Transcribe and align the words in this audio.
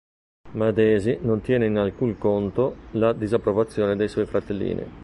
Ma 0.53 0.71
Daisy 0.71 1.19
non 1.21 1.41
tiene 1.41 1.67
in 1.67 1.77
alcun 1.77 2.17
conto 2.17 2.75
la 2.93 3.13
disapprovazione 3.13 3.95
dei 3.95 4.07
suoi 4.07 4.25
fratellini. 4.25 4.83